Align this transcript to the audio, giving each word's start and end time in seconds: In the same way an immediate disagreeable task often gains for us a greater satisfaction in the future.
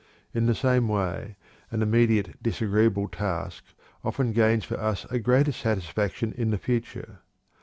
In 0.33 0.47
the 0.47 0.55
same 0.55 0.87
way 0.87 1.35
an 1.69 1.83
immediate 1.83 2.41
disagreeable 2.41 3.07
task 3.07 3.63
often 4.03 4.31
gains 4.31 4.65
for 4.65 4.79
us 4.79 5.05
a 5.11 5.19
greater 5.19 5.51
satisfaction 5.51 6.33
in 6.35 6.49
the 6.49 6.57
future. 6.57 7.19